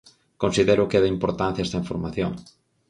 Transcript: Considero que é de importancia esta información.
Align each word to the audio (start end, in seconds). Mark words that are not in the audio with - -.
Considero 0.43 0.87
que 0.89 0.97
é 0.99 1.03
de 1.03 1.13
importancia 1.15 1.65
esta 1.67 1.81
información. 1.83 2.31